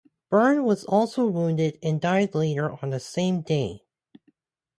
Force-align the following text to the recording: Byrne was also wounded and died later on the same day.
Byrne 0.31 0.63
was 0.63 0.83
also 0.85 1.27
wounded 1.27 1.77
and 1.83 2.01
died 2.01 2.33
later 2.33 2.71
on 2.81 2.89
the 2.89 2.99
same 2.99 3.41
day. 3.41 3.83